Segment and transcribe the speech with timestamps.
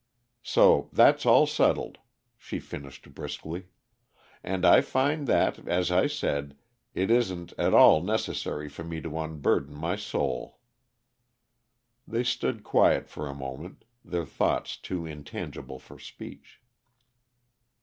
[0.41, 1.99] So that's all settled,"
[2.35, 3.65] she finished briskly,
[4.43, 6.57] "and I find that, as I said,
[6.95, 10.57] it isn't at all necessary for me to unburden my soul."
[12.07, 16.61] They stood quiet for a moment, their thoughts too intangible for speech.